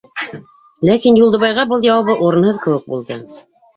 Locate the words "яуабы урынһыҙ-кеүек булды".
1.91-3.19